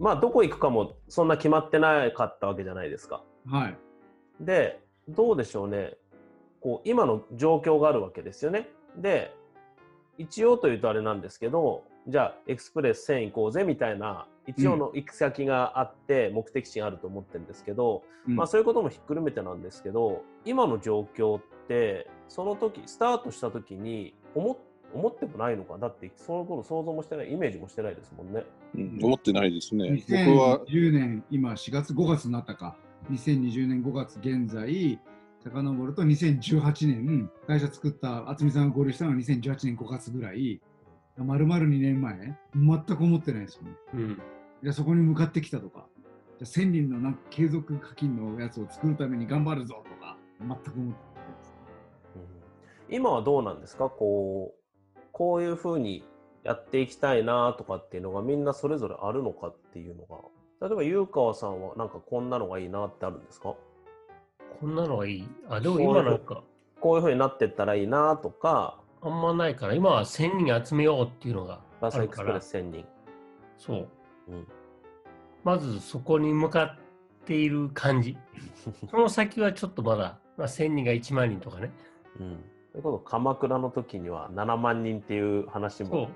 [0.00, 3.22] まあどこ行くかもそんな決まってなかったわけじゃないですか。
[3.46, 3.76] はい。
[4.40, 5.94] でどうでしょうね
[6.60, 8.68] こう今の状況があるわけですよね。
[8.96, 9.34] で
[10.18, 24.56] 一応というとあれなんですけどじゃあエクスプレス1000行こうぜみたいな一応の行く先があって目的地があると思ってるんですけど、うんまあ、そういうこともひっくるめてなんですけど今の状況ってその時スタートした時に思っ
[24.92, 28.44] 思ってもないのかだってその頃想像もしてないイメージもしてないですもんね。
[28.74, 30.02] うん思ってないですね。
[30.08, 32.76] 僕は、2020年、今4月、5月になったか。
[33.10, 34.98] 2020年5月現在、
[35.42, 40.60] 遡ると2018年、会社作った渥美さんが合流したのは2018年5月ぐらい、
[41.16, 43.70] まるまる2年前、全く思ってないですよね。
[43.94, 44.22] うん。
[44.62, 45.86] じゃあそこに向かってきたとか、
[46.38, 50.92] じゃあ1000人のなんか継続課金のやつを作るために頑張るぞとか、全く思ってない
[51.38, 51.54] です。
[52.16, 52.22] うん
[52.92, 53.88] 今はどうなんですか？
[53.88, 54.59] こう
[55.20, 56.02] こういうふうに
[56.44, 60.16] やっていきたいなとかっていうのがみんなそれぞれあるのかっていうのが
[60.66, 63.54] 例えば優川さんはなんかこんなのがいいなってあるんですか？
[64.60, 65.28] こんなのがいい。
[65.50, 66.42] あ、でも今なんか、
[66.80, 72.84] こういうふうになってったらいいなとかあんまないから、今は1000人集めようっていうのがあるからクスプレ、ス1000人。
[73.58, 73.88] そう。
[74.28, 74.46] うん
[75.44, 76.78] まずそこに向かっ
[77.26, 78.16] ている感じ。
[78.90, 81.70] その先はちょっとまだ、まあ、1000人が1万人とかね。
[82.18, 86.08] うん、それこそ鎌倉の時には7万人っていう話も。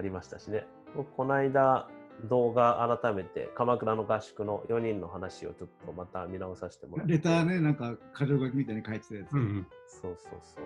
[0.00, 0.64] ありましたしね
[0.96, 1.86] 僕この間
[2.28, 9.32] 動画改めて鎌倉の合宿の4人の話をちょっとまた見直させてもらってレターね、なんか箇条書きみたいに書いてたやつ。
[9.32, 9.66] うんうん。
[9.86, 10.64] そうそうそう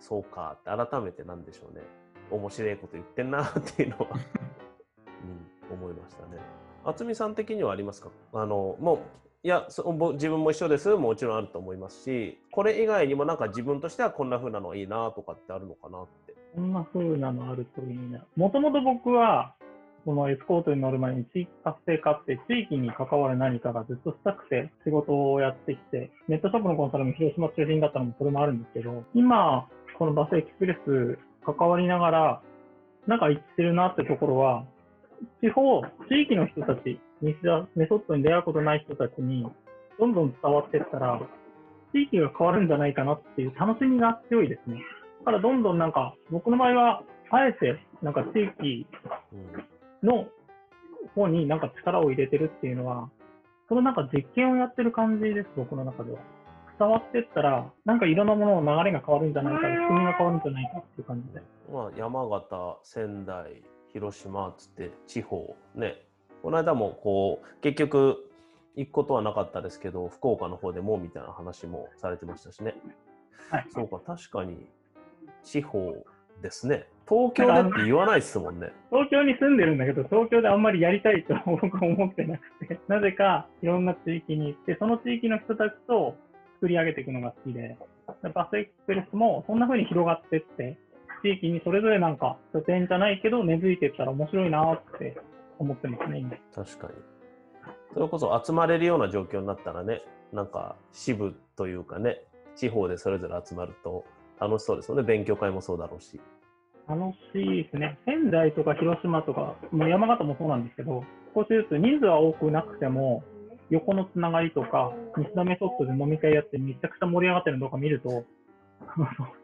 [0.00, 1.82] そうかって改めてなんでしょうね
[2.30, 4.06] 面白いこと言ってんなっていうのは、
[5.70, 6.38] うん、思いましたね
[6.84, 8.10] 渥美さん的にはありますか？
[8.32, 8.98] あのもう
[9.44, 18.24] いやそ自分も一緒ですもちろんあると思いますしこれ以外にもなんか自分としてはこんな風なのいいなとかってあるのかなってこんな風なのあるといいな。
[18.36, 19.54] もともと僕は、
[20.04, 29.66] このエスコートに乗る前に地域活性化って地域に関わる何かがずっとしたくて仕事をやってきて、ネットショップのコンサルも広島中心だったのもそれもあるんですけど、今、
[29.98, 32.42] このバスエキスプレス関わりながら、
[33.08, 34.64] なんか一致してるなってところは、
[35.40, 39.46] 地方、地域の人たち、西田メソッドに出会うことない人たちに、
[39.98, 41.18] どんどん伝わっていったら、
[41.92, 44.82] 地域が変わるんじゃないかなっていう楽しみが強いですね。
[45.20, 48.86] だからどんどんなんか、僕の場合は、あえて、なんか地域
[50.02, 50.26] の
[51.14, 53.08] 方になんか力を入れてるっていうのは、
[53.68, 56.18] そのなんか実験をやってる感じです、僕の中では。
[56.78, 61.40] 伝わってったら、なんかいろんなものの流れが変わるんじゃないか、仕組みが変わるんじゃないかっていう感じで。
[61.72, 63.62] まあ、山形、仙台、
[63.92, 66.02] 広島っつって地方ね、
[66.44, 68.30] この間もこう結局
[68.76, 72.74] 行くことはなかったですけど、福岡の方でもみたいな話もされてましたしね。
[73.48, 74.66] はいそうか、確かに
[75.42, 76.04] 地方
[76.42, 76.86] ですね。
[77.08, 78.72] 東京でって言わないですもんね。
[78.90, 86.14] 東京に住んでるんだけど、東京であんまりやりたいと僕は思ってなくて、 なぜかいろんな地域に行って、その地域の人たちと
[86.56, 87.78] 作り上げていくのが好きで、
[88.34, 90.76] バスエクスプレスもそんな風に広がってって、
[91.22, 95.16] 地域にそれぞれなんか拠点じゃないけど根付いていったら面白いなって
[95.58, 96.30] 思ってますね、今。
[96.54, 96.94] 確かに。
[97.94, 102.22] それこそ集まれるような状況になったらね、なんか支部というかね、
[102.56, 104.04] 地方でそれぞれ集まると
[104.40, 105.02] 楽しそうですよね。
[105.02, 106.20] 勉強会もそうだろうし。
[106.88, 107.98] 楽しいですね。
[108.04, 111.04] 仙台とか広島とか、もう山形もそうなんですけど、
[111.34, 113.22] 少しずつ人数は多くなくても、
[113.70, 118.24] 横のつながりとか、西田メソッドで飲み会やってめちゃくちゃ盛り上がってるのとか見ると、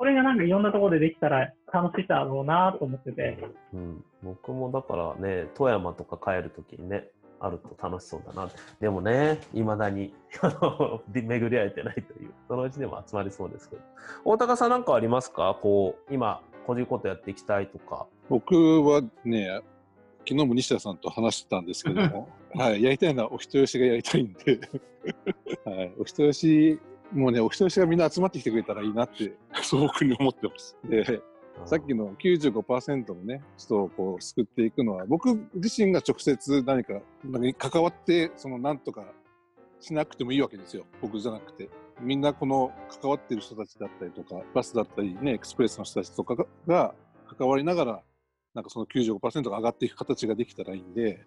[0.00, 3.36] これがなんかいろんなところでできたら楽しいだろうなと思ってて、
[3.74, 7.04] うん、僕もだからね、富山とか帰るときにね、
[7.38, 8.48] あると楽しそうだな。
[8.80, 13.82] でもね、いまだに あので巡り合えてないという、そのうちでも集まりそうですけど。
[14.24, 15.58] 大高さんなんかありますか？
[15.60, 18.06] こう、今、こういうことやっていきたいとか。
[18.30, 19.60] 僕はね、
[20.26, 24.60] 昨日も西田さんと話してたんですけども、 はい、やりたいのはお人よしがやりたいんで、
[25.66, 26.80] はい、お人よし、
[27.12, 30.76] もうね、お人よしがみんな集まってきてくれたらいいなって、 素朴に思ってます。
[30.84, 31.22] で、
[31.64, 39.04] さっきの95%のね、人をこう救っていくのは、僕自身が直接何か何に関わって、そのなんとか
[39.80, 40.84] しなくてもいいわけですよ。
[41.00, 41.68] 僕じゃなくて。
[42.00, 46.94] みんなこの関わってる人たちだったりとか、バスだったりね、エクスプレスの人たちとかがが
[47.36, 48.02] 関わりながら、
[48.54, 51.26] なんかその95%が上がっていく形ができたらいいんで、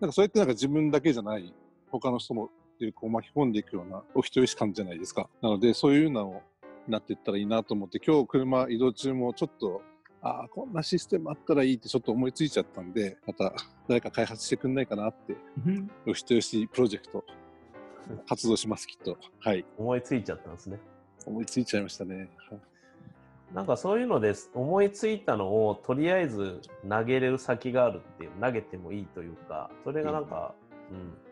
[0.00, 1.54] なんかそれってなんか自分だけじゃない、
[1.90, 2.50] 他の人も
[2.94, 5.28] こう巻き込んでいくようなお人よし感じゃないですか。
[5.40, 6.42] なので、そういうのを
[6.88, 9.82] なっていったらいいなと思って、今日車移動中もちょっと、
[10.22, 13.52] ああ、こんなシステムあったらいいってちょっと思いついちゃったんで、また
[13.88, 15.36] 誰か開発してくんないかなって、
[16.06, 17.24] お人よしプロジェクト
[18.26, 19.18] 活動します、きっと。
[19.40, 19.64] はい。
[19.78, 20.78] 思いついちゃったんですね。
[21.26, 22.28] 思いついちゃいましたね。
[22.50, 22.60] はい
[23.54, 30.54] なんかそういうのです思いついたのをとりあえず投げれる先があるっていう投げてもいいというかそれがなんか、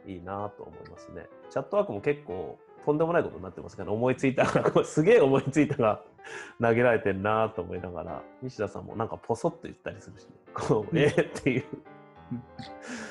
[0.07, 1.27] うん、いいなと思いますね。
[1.51, 4.47] チャットワークも結構とんでもないことになってますから、思いついた
[4.85, 6.03] すげえ思いついたが
[6.61, 11.65] 投げられてんなと思いながら西田さんもなんかポソッと言ったりするし、ね、こうえー、っていう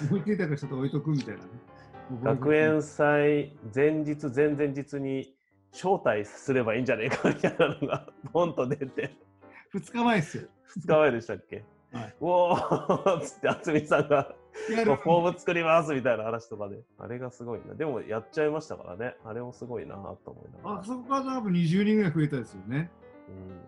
[0.09, 1.49] 思いついたからちょっと置いとくみたいなね。
[2.23, 5.33] 学園祭前日前々日に
[5.71, 9.15] 招待すればいいんじゃねえかみたいなのが ポンと出て
[9.73, 10.43] 2日前ですよ。
[10.75, 11.63] 2日前でしたっけ、
[11.93, 17.75] はい、おおっつって渥美さんがやフォーム作りますみたいな話とかで、あれがすごいな。
[17.75, 19.15] でもやっちゃいましたからね。
[19.25, 19.95] あれもすごいな
[20.25, 20.81] と思いながら。
[20.81, 22.91] あそこから多分20人ぐらい増えたですよね。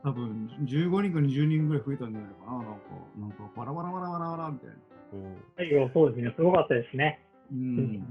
[0.03, 2.57] うん、多分15人か20人ぐらい増えたんじゃないかな。
[2.57, 2.71] なんか、
[3.19, 5.83] なんかバラバラバラバラバラみたいな。
[5.83, 6.33] うん、そうですね。
[6.35, 7.19] すごかったですね。
[7.51, 8.05] ううん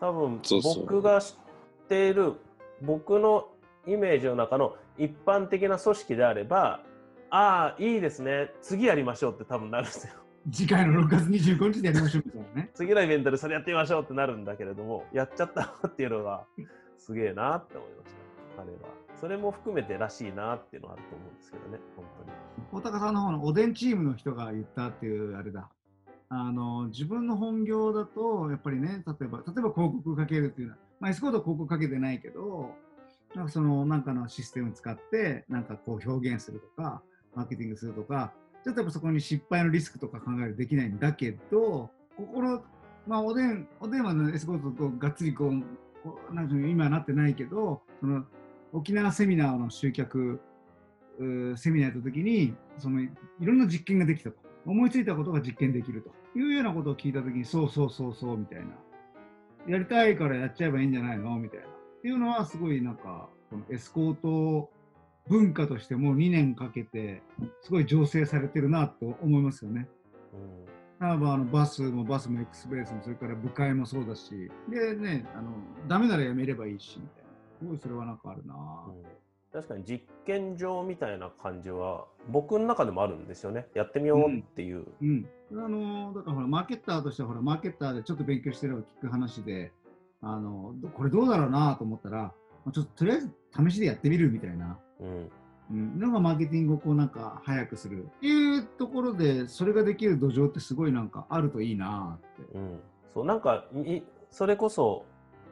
[0.00, 1.36] 多分僕が知っ
[1.88, 2.34] ている
[2.82, 3.48] 僕の
[3.86, 6.80] イメージの中の一般的な組織であれば
[7.30, 10.14] ああいいですね次やりましょうって多分なるんですよ
[10.50, 12.70] 次回の6月25日でやりましょうみたいなね。
[12.74, 16.44] 次のイベントでそれやってみましょうってなるんだけれどもやっちゃったなっていうのが
[16.96, 18.14] すげえなって思いまし
[18.56, 18.78] た彼は
[19.20, 22.04] それも含めてらしいなっていうのはあると思うんですけどね本
[22.72, 25.68] 当に大高さんの方のおでんチームの人が言ったっていうあれだ。
[26.30, 32.74] あの自分の本業だと、やっぱりね、例えば、例えば広告かけるっていうのは、まあ、エスコートは広告かけてないけど、
[33.34, 37.02] なんかその、なんかのシステムを使って、なんかこう表現するとか、
[37.34, 38.34] マーケティングするとか、
[38.68, 42.62] ちょっとやっぱそこに失敗のリスクとか考えるできないんだけど、ここの、
[43.06, 45.62] まあ、おでん、おでんは、ね、エスコートとがっつりこう、
[46.02, 48.26] こうなんていうの今はなってないけど、その、
[48.74, 50.38] 沖縄セミナーの集客、
[51.56, 53.08] セミナーやった時に、その、い
[53.40, 54.36] ろんな実験ができたと。
[54.66, 58.66] 思いついたことが実験できるというようなことを聞いたときに、そうそうそうそうみたいな。
[59.66, 61.38] やりたいからやっちゃえばいいんじゃないの？
[61.38, 61.66] みたいな。
[61.66, 61.68] っ
[62.02, 64.70] ていうのは、すごいなんか、このエスコート
[65.28, 67.22] 文化としても2年かけて、
[67.62, 69.88] すごい醸成されてるなと思いますよね。
[70.32, 70.68] うん
[71.00, 75.52] 例えばあのバスもバスもエクスプレスもそれから部会もそうだし、でね、あの
[75.86, 77.30] ダメならやめればいいしみたいな。
[77.60, 78.90] すごいそれはなんかあるなぁ。
[78.90, 85.26] うん確かに実験場みたいな感じは僕の中でもあるんですよねやってみようっていう、うん。
[85.52, 89.72] あのだからほら、マーケッターとしてはほら、マーケッターでちょっと勉強してれば聞く話で、
[90.20, 92.32] あのどこれどうだろうなと思ったら、ま
[92.66, 93.30] あちょっととりあえず
[93.70, 94.78] 試しでやってみるみたいな。
[95.00, 95.30] うん。
[95.70, 98.04] うん、のがマーケティングをこうなんか早くする。
[98.04, 102.58] っていうところでそれができる土壌ってすごいなんかあるといいなって。
[102.58, 102.80] うん、
[103.12, 104.00] そうなんかい
[104.30, 105.04] それこそ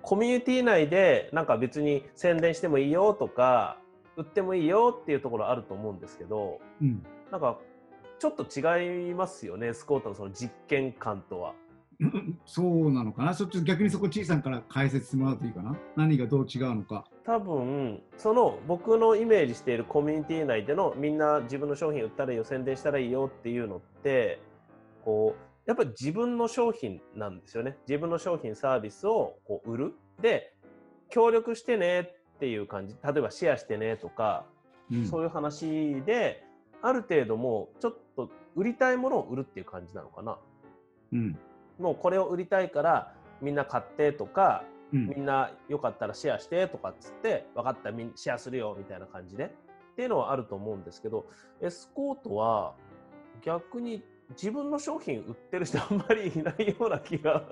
[0.02, 3.78] コミュニティ内でなんか別に宣伝してもいいよとか
[4.16, 7.58] 売ってもいいよっていうところあると思うんですけどうん、なんか
[8.18, 11.54] ちょっと違いますよねスコートのその実験感とは。
[12.44, 13.34] そうなのかな？
[13.34, 15.76] ちょっと逆にそこ小さんから解説してもらうといいかな？
[15.96, 17.06] 何がどう違うのか？
[17.24, 24.40] 多分その僕のイメージしているコミュニティ内でのみんな自分の商品売ったらいいよ宣伝したらいいよっていうのって
[25.04, 27.78] こうやっぱり自分の商品なんですよね。
[27.88, 29.94] 自分の商品サービスをこう売る。
[30.20, 30.52] で
[31.08, 32.94] 協力してねっていう感じ。
[33.02, 34.44] 例えばシェアしてねとか、
[34.92, 35.06] うん。
[35.06, 36.44] そういう話で
[36.82, 40.36] ある程度もうちょっと売りたいものを売るっていう感じなのかな。
[41.12, 41.38] うん
[41.78, 45.08] もうこれを売りたいからみんな買ってとかうん。
[45.08, 49.44] みんなよかったらシェアしてとかっつって分かったみんシェアするよみたいな感じで
[49.92, 51.26] っていうのはあると思うんですけど
[51.60, 52.74] エスコートは
[53.42, 57.44] 逆に自分の商品売ってる人あんまりいないような気が。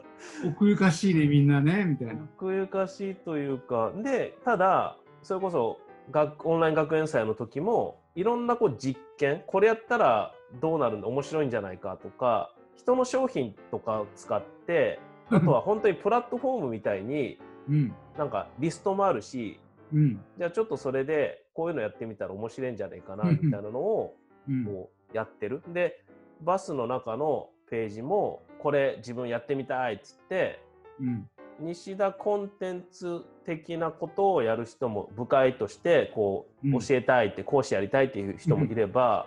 [0.45, 2.23] 奥ゆかしいねみんなねみたいな。
[2.37, 3.93] 奥ゆかしいというか。
[3.97, 5.79] でただそれこそ
[6.11, 15.01] 学オンライン学園祭の時もいろんなこう実験これやったらどうなるんだ面白いんじゃないかとか人の商品とかを使って
[15.31, 17.39] あとは本当にプラットフォームみたいに
[17.69, 17.95] うん。
[18.19, 19.59] なんかリストもあるし
[19.93, 20.21] うん。
[20.39, 24.17] じゃあちょっとそれでこういうのやってみたら面白いんじゃないかなみたいなのを
[24.49, 24.65] うん。
[24.65, 25.63] こうやってる。
[25.69, 26.05] で
[26.43, 30.61] バスの中のページもこれ自分やってみたいっつって
[31.01, 31.29] うん。
[31.61, 36.79] 西田コンテンツ的なことをやる人も部会としてこううん。
[36.81, 39.27] 教えたいって講師やりたいっていう人もいれば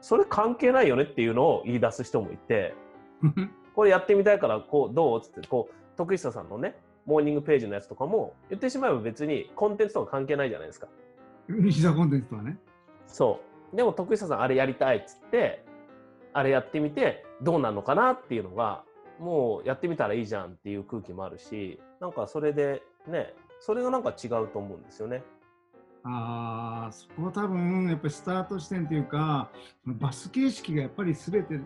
[0.00, 2.74] それ関係ないよねっていうのを言い出す人もいて
[3.74, 5.18] これやってみたいからこうどう？
[5.18, 10.88] っつってこう徳久さんのねモーニングページのやつとかも言ってしまえば別にコンテンツとか関係ないじゃないですか。
[11.48, 12.58] 西田コンテンツとはね。
[13.06, 13.40] そ
[13.72, 13.76] う。
[13.76, 15.64] でも徳久さんあれやりたいっつって
[16.32, 18.82] あれやってみてどうなるのかなっていうのが
[19.18, 25.22] もうやってみたらいいじゃんっていう空気もあるしなんかそれでねそれがなんか違うと思うんですよね。
[26.06, 29.48] ああ、そこは多分、やっぱりスタート地点というか、
[29.86, 31.58] バス形式がやっぱり全て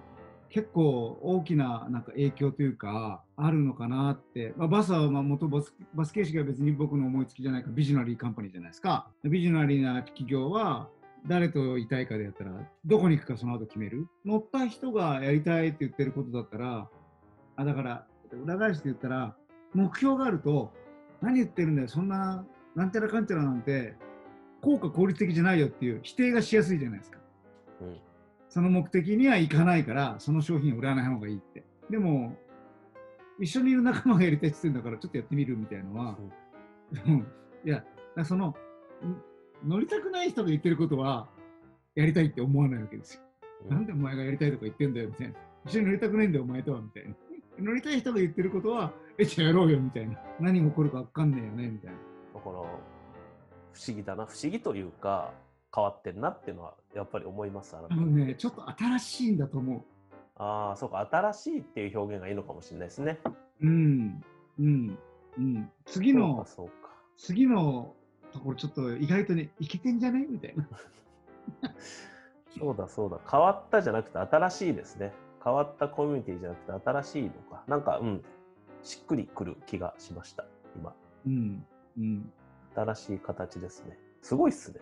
[0.50, 4.54] 結構大きななんか影響というか、あるのかなって。
[4.56, 9.10] まあ、バスはまあ元バスバス形式は別に僕の思いつきじゃないか、ビジョナリーカンパニーじゃないですか。
[9.24, 10.88] ビジョナリーな企業は、
[11.26, 12.52] 誰といたいかでやったら、
[12.84, 14.06] どこに行くかその後決める。
[14.24, 16.88] 乗った人がやりたいって言ってることだったら、
[17.56, 19.36] あだから、裏返して言ったら、
[19.74, 20.72] 目標があると、
[21.20, 23.96] 何言ってるんだよ、そんな、なんちゃらかんちゃらなんて、
[24.62, 27.18] 効果効率的じゃないよっていう否定がしやすいじゃないですか。
[27.82, 28.07] うん
[28.48, 31.64] その目的には行かないから、その商品を売らない方がいいって。
[31.90, 32.36] でも、
[33.40, 36.18] 一緒にいる仲間がやりたいって言ってんだから、ちょっとやってみるみたいのは、
[37.06, 37.26] うん
[37.64, 37.84] いや、
[38.24, 38.54] その、ん
[39.68, 41.28] 乗りたくない人が言ってることは、
[41.94, 43.22] やりたいって思わないわけですよ。
[43.22, 43.28] うん
[43.70, 45.34] なんでお前がやりたいとか言ってんだよみたいな。
[45.66, 47.14] 一緒に乗りたくないんだよ、お前とはみたいな。
[47.58, 50.16] 乗りたい人が言ってることは、え、じゃあやろうよみたいな。
[50.38, 51.96] 何が起こるか分かんねえよねみたいな。
[52.34, 52.52] だから
[53.72, 55.32] 不思議だな不思議というか
[55.74, 59.84] 変わってるなっていうのはやっぱり思います改多めて分ね、ちょっと新しいんだと思
[60.36, 63.18] ああそうか新しいっていう表現がいいのかもしれないですね
[63.60, 63.66] う。
[63.66, 64.24] うん。
[64.58, 64.98] うん。
[65.36, 65.70] うん。
[65.84, 66.72] 次そうのか、そうか
[67.16, 67.94] 次の
[68.32, 70.26] ところちょっと意外とね、いけてんじゃね？
[70.28, 70.68] みたいな。
[72.58, 75.12] そうだそうだ変わったじゃなくて新しいですね
[75.44, 78.24] 変わったコミュニティじゃなくて新しいのかなんかうん
[78.82, 80.44] しっくりくる気がしました
[80.76, 80.94] 今
[81.26, 81.66] うん。
[81.98, 82.32] うん。
[82.74, 84.80] 新しい形ですねすごいっすね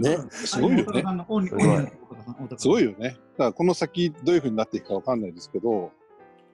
[0.00, 1.92] ねすごいよね
[2.56, 3.08] すごいよね。
[3.08, 5.92] だからこの先どういうふうになっていくかわかんないですけど、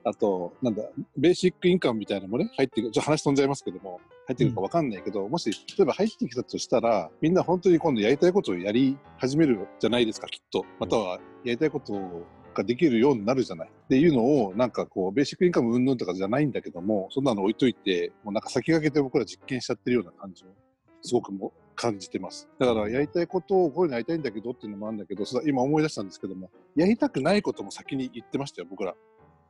[0.03, 0.83] あと、なんだ、
[1.15, 10.65] ベーシックインカムみたいなのもね、入ってくる、ちょっと話飛んじゃいますけども、入ってくるかわかんないけど、もし、例えば入ってきたとしたら、みんな本当に今度やりたいことをやり始めるじゃないですか、きっと。
[10.79, 11.93] または、やりたいこと
[12.55, 13.69] ができるようになるじゃない。
[13.69, 20.47] っていうのを、なんかこう、ベーシックインカム云々とかじゃないんだけども、そんなの置いといて、もうなんか先駆けて僕ら実験しちゃってるような感じを、
[21.01, 22.47] すごくも感じてます。
[22.59, 28.95] だから、やりたいことをこういうのやりたいんだけどっていうのもあるんだけど、そ今思い出したんですけども、やりたくないことも先に言ってましたよ、僕ら。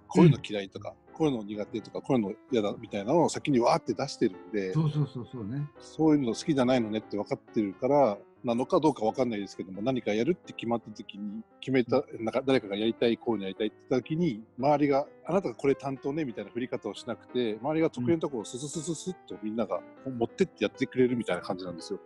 [0.08, 5.68] こういうの嫌いとか、こういうの苦手とか、こういうの嫌だみたいなのを先にわーって出してるんで、そうそうそうそうね。
[5.80, 22.00] そういうの好きじゃないのねって分かってるから、なのかどうか分かんないですけども、何かやるって決まった時に、決めた、なんか誰かがやりたい、こういうのやりたいって言った時に、周りが、あなたがこれ担当ねみたいな振り方をしなくて、周りが得意なところをスススススッとみんなが持ってってやってくれるみたいな感じなんですよ。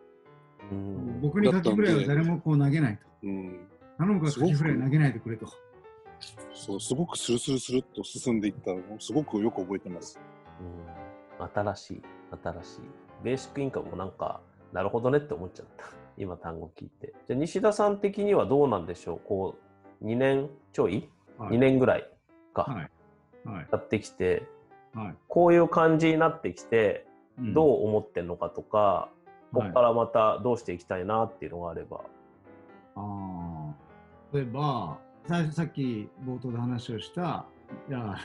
[0.72, 3.04] うん僕にカキフライは誰もこう投げないと。
[3.24, 3.60] うん。
[3.98, 5.48] 頼むからカキフライ投げないでくれと。
[6.54, 10.20] そう、すごくスルスルスルっと進んでいったのをすごくよく覚えてます。
[10.60, 11.06] うん
[11.54, 12.01] 新しい、
[12.44, 12.82] 新しい。
[13.24, 16.04] ベーシックインカムもなんか、なるほどねって思っちゃった。
[16.17, 17.13] 今単語聞いて。
[17.27, 19.19] じゃあ西田さん的にはどうなんでしょう？
[19.27, 19.55] こ
[20.01, 22.10] う、2年ちょい、はい ?2 年ぐらい
[22.53, 23.48] か、はい。
[23.48, 23.67] はい。
[23.72, 24.48] やってきて、
[24.93, 25.15] はい。
[25.27, 27.05] こういう感じになってきて、
[27.41, 29.10] んどう思ってんのかとか、
[29.53, 32.01] ここからまたどうしていきたいなっていうのがあれば。
[32.95, 33.74] ああ。
[34.34, 37.45] 例えば、最初さっき冒頭で話をした、
[37.89, 38.17] じゃあ、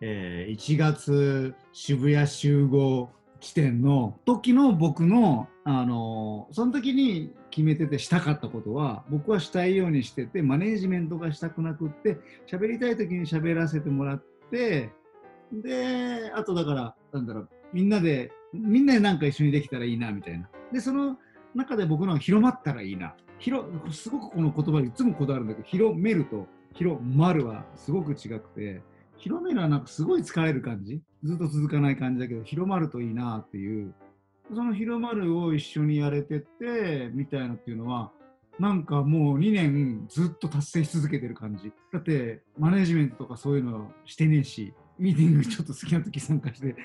[0.00, 3.08] えー1月渋谷集合
[3.44, 12.16] 地点の時の僕の、あのその時に決めててしたかったことは、僕はしたいようにしてて、マネージメントがしたくなくって、
[12.50, 14.90] 喋りたい時に喋らせてもらって、
[15.52, 20.48] で、あとだから、なんだろう、みんなで、みんなでなんか一緒にできたらいいな、みたいな。
[20.72, 21.18] で、その
[21.54, 23.14] 中で僕の広まったらいいな。
[23.38, 28.80] 広すごくこの言葉にいつもこだわるんだけど、広めると広まるはすごく違くて、
[29.16, 31.00] 広めるはなんかすごい疲れる感じ？
[31.22, 33.94] ずっと続かない感じだけど、広まるといいなっていう。
[34.54, 38.12] その広まるを一緒にやれてって、みたいなっていうのは、
[38.58, 41.72] なんかもう2年ずっと達成し続けてる感じ。
[41.92, 46.76] だって、マネジメントとかそういうのしてねえし、ミーティングちょっと好きな時参加して、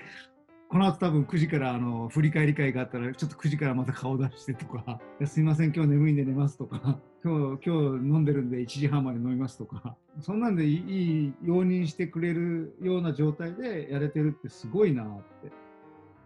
[0.69, 15.05] この後多分9時からあの振り返り会があったら、ちょっと9時からまた顔出してとか、すいません、今日眠いんで寝ますとか、今日、今日飲んでるんで1時半まで飲みますとか、そんなんでいい容認してくれるような状態でやれてるってすごいなっ
[15.41, 15.51] て。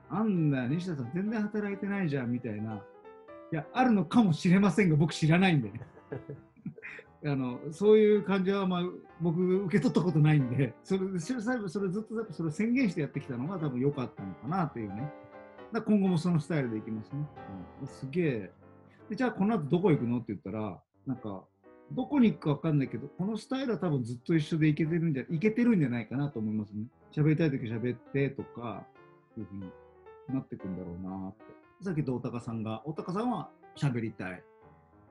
[0.09, 2.83] あんな、西田さん全然働いてないじゃんみたいな。
[3.53, 5.79] いや、あるのかもしれませんが、僕知らないんでね。
[7.25, 8.83] あのそういう感じは、まあ、
[9.21, 15.11] 僕受け取ったことないんで、 それそれ最後それずっとやっぱそれ宣言してやってきたのが多分良かったのかなというね。
[15.71, 17.25] だ今後もそのスタイルでいきますね。
[17.81, 18.51] うん、すげえ。
[19.11, 21.43] じゃあこの後どこ行くのって言ったら、なんか、
[21.91, 26.85] どこに行くか分かんないけど、このスタイルは多分ずっと一緒でいけてるんじゃいけてるんじゃないかなと思いますね。
[27.11, 28.85] 喋りたいとき喋ってとか、
[29.37, 29.71] いうふうに
[30.29, 31.43] なってくんだろうなって。
[31.81, 34.43] さっきと大高さんが、大高さんは喋りたい。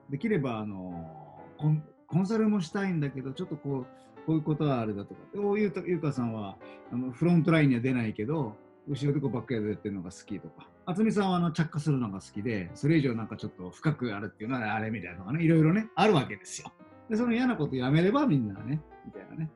[0.09, 3.85] できれば、あのコンコンサルもしたいんだけど、ちょっとこう、
[4.27, 5.21] こういうことはあれだとか。
[5.33, 6.57] でおゆうたゆうかさんは
[6.91, 8.55] あのフロントラインには出ないけど、
[8.87, 10.69] 後ろでこうバックヤードやってるのが好きとか。
[10.85, 16.71] 渥美さんはあの着火するのが好きで、それ以上なんかちょっと深くあるっていうのはあれみたいなのがね、いろいろね、あるわけですよ。
[17.09, 19.49] で、その嫌なことやめればみんなね、みたいなね。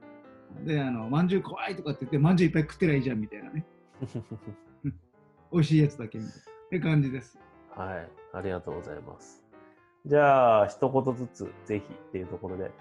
[0.65, 3.65] で、あの、まんじゅう怖いとかって言って、まんじゅういっぱい食ってりゃいいじゃんみたいなね。
[5.53, 6.41] 美味しいやつだけみたいな。
[6.41, 7.37] って感じです。
[7.69, 8.09] はい。
[8.33, 9.46] ありがとうございます。
[10.07, 12.71] じゃあ、一言ずつ、ぜひっていうところで、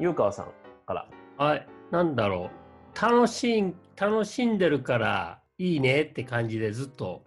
[0.00, 0.48] ゆ川さん
[0.84, 1.06] から。
[1.38, 3.00] はい、なんだろう。
[3.00, 7.22] 楽しん、楽しんでるからいいねって感じでずっと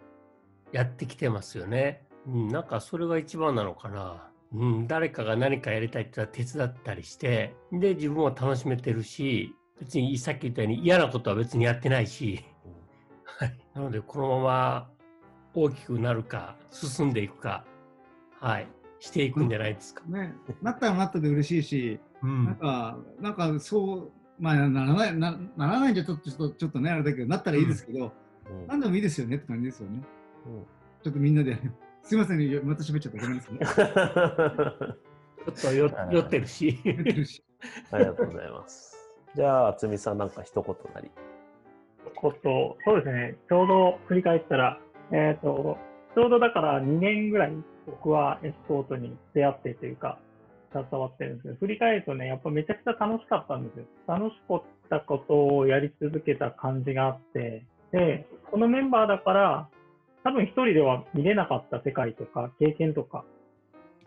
[0.72, 2.06] やってきてますよね。
[2.26, 4.28] うん、なんかそれが一番なのかな。
[4.52, 12.44] うん、誰かが何かやりたいって言ったら手伝ったりして、で、自分は楽しめてるし、別にさっき言ったように嫌なことは別にやってないし、
[13.24, 13.58] はい。
[13.74, 14.90] なので、このまま
[15.54, 17.64] 大きくなるか、進んでいくか、
[18.38, 18.68] はい、
[19.00, 20.02] していくんじゃないですか。
[20.06, 28.12] ね、なったらなったで嬉しいし、うなんか、なんかそう、まあ、ならない、なならないんじゃちょっと、ちょっと、ちょっとね、あれだけど、なったらいいですけど、うん
[28.68, 30.02] なんでもいいですよねって感じですよね。
[30.46, 30.62] うん
[31.02, 31.56] ちょっとみんなで、
[32.02, 33.20] すいません、また喋っちゃった。
[33.20, 33.58] ごめんなさい。
[35.46, 36.80] ちょっとよ酔ってるし。
[37.92, 38.96] ありがとうございます。
[39.34, 41.10] じゃあ、つみさんなんか一言なり。
[42.16, 44.80] こと、そうですね、ちょうど振り返ったら、
[45.12, 45.78] えっ、と、
[46.14, 47.52] ちょうどだから2年ぐらい
[47.86, 50.18] 僕はエスコートに出会ってというか、
[50.72, 53.84] 携わってるんですけど、振り返るとね、やっぱめちゃくちゃ楽しかったんですよ。
[54.06, 59.68] 楽しかったことをやり続けた感じがあって、で、このメンバーだから、
[60.24, 63.24] 多分一人では見れなかった世界とか経験とか、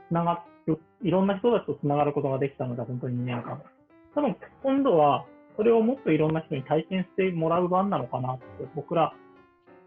[0.09, 3.61] つながる、いろんな人たちとつながることができたので、本当に2年間。
[4.13, 8.43] 多分今度は、それをもっといろんな人に体験してもらう番なのかなって、
[8.75, 9.13] 僕ら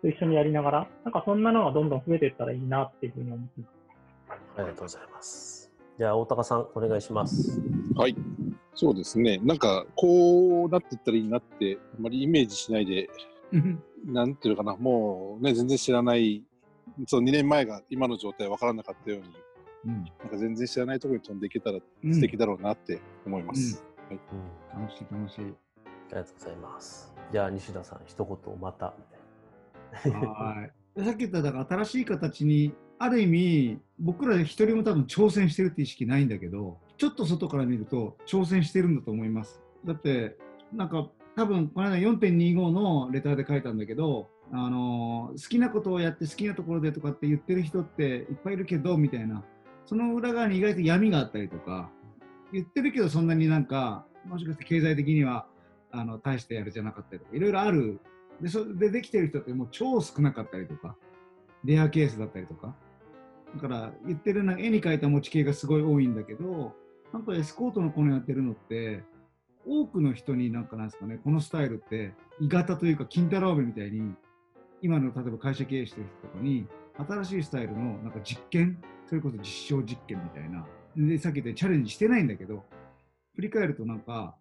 [0.01, 3.82] と一緒にやりながら、なんかそんなのがどんどん増えていったらいいなっていうふうに思ってます。
[4.57, 5.71] ありがとうございます。
[5.99, 7.61] じゃあ、大高さん、お願いします。
[7.95, 8.17] はい。
[8.75, 9.39] そうですね。
[9.43, 13.09] なんか、こうなっていったらいいなって、あまりイメージしないで、
[13.53, 16.43] うんなんていうのかな、もうね、全然知らない、
[17.07, 19.27] そう、2年前が今の状態分からなかったように、
[19.85, 23.85] うんなんか全然知らないところに飛んでいけたらうん素敵だろうなって思います。
[24.11, 25.41] うん、楽しい楽しい。
[25.43, 27.15] ありがとうございます。
[27.33, 28.95] じゃあ、西田さん、一言また。
[29.93, 31.03] はい。
[31.05, 39.61] さっき言っただから新しい形にある意味僕ら一人も多分挑戦してるって意識ないんだけどちょっと外から見ると挑戦してるんだと思います。
[39.85, 40.37] だって
[40.73, 49.43] なんか多分この間4.25のレターで書いたんだけど、あの好きなことをやって好きなところでとかって言ってる人っていっぱいいるけどみたいな。
[49.85, 51.91] その裏側に意外と闇があったりとか
[52.53, 55.47] 言ってるけどそんなになんかもしかして経済的には
[55.91, 57.99] あの大してやるじゃなかったりとかいろいろある。
[58.41, 60.95] でそれでできてる人ってもう超少なかったりとか
[61.65, 62.77] レアケースだったりとか。
[63.55, 66.75] だから言ってるなんか絵に描いた持ち系がすごい多いんだけど
[67.13, 69.03] なんかエスコートのこのやってるのって
[69.67, 74.15] 多くの人になんかなんですかねこのスタイルって鋳型というか金太郎飴みたいに
[74.81, 76.67] 今の例えば会社経営してる人とかに
[77.25, 82.65] 新しいスタイルのなんか実験それこそ実証実験みたいなでさっき言ったチャレンジしてないんだけど
[83.37, 84.35] 振り返るとなんか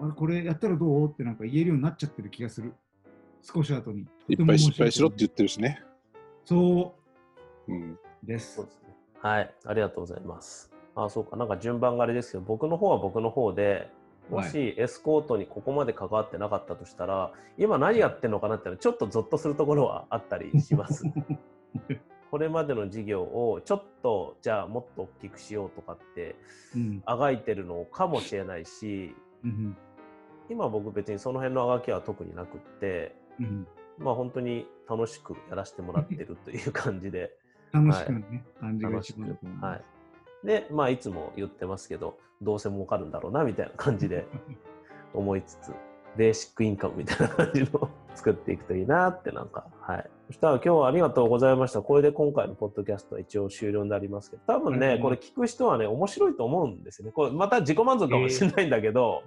[0.00, 1.10] あれこれやったらどう？
[1.10, 2.72] ってなんか言えるようになっちゃってる気がする。
[3.42, 4.06] 少し後に。
[4.28, 4.34] い。
[4.34, 5.82] っぱい失敗しろって言ってるしね。
[6.46, 6.94] そ
[7.68, 7.98] うん。
[8.24, 8.56] うです。
[8.56, 8.94] そうですね。
[9.20, 10.72] はい、ありがとうございます。
[10.94, 13.90] あ、そうか、なんか順番があれですけど、僕の方は僕の方で、
[14.30, 21.04] もしエスコートにここまで関わってなかったとしたら、今何やってんのかなってのはちょっとゾッとするところはあったりします。
[22.30, 26.36] これまでの事業をちょっとじゃあもっと大きくしようとかって
[26.76, 27.02] うん。
[27.04, 29.76] あがいてるのかもしれないしうん
[30.48, 33.66] 今僕別にその辺のあがきは特になくってうん。
[33.98, 37.36] まあ本当に楽しくやらせてもらってるという感じで
[37.72, 39.64] 楽しくね、感じが一番だと思う。
[39.64, 39.82] はい。
[40.44, 44.26] でまあいつも言ってますけどどうせ儲かるんだろうなみたいな感じで
[45.12, 45.72] 思いつつ
[46.16, 50.10] ベーシックインカムみたいな感じのを作っていくといいなってなんかはい。
[50.28, 51.82] そしたら今日はありがとうございました。
[51.82, 57.12] これで今回のポッドキャストは一応終了になりますけど多分ねこれ聞く人はね面白いと思うんですよね。
[57.12, 59.22] これまた自己満足かもしれないんだけど、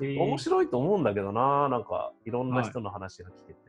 [0.00, 3.60] 面白いと思うんだけどななんかいろんな人の話が聞けて、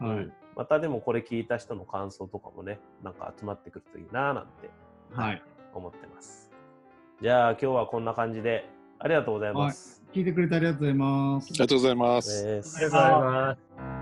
[0.00, 0.16] はい。
[0.16, 4.70] うんまたでもこれ聞いた人の感想とかもねなんか集まってくるといいななんて
[5.12, 5.42] はい。
[5.74, 6.50] 思ってます。
[7.20, 10.02] じゃあ今日はこんな感じでありがとうございます。
[10.12, 11.58] 聞いてくれてありがとうございますあり。
[11.58, 13.93] がとうございますありがとうございます。